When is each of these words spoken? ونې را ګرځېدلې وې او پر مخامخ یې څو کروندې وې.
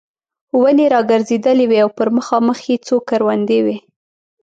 ونې 0.59 0.85
را 0.93 1.01
ګرځېدلې 1.09 1.65
وې 1.67 1.77
او 1.83 1.89
پر 1.97 2.07
مخامخ 2.17 2.59
یې 2.69 2.75
څو 2.87 2.95
کروندې 3.07 3.59
وې. 3.65 3.77